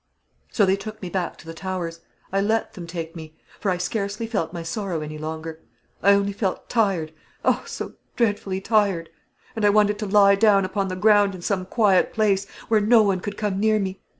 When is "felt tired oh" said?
6.33-7.61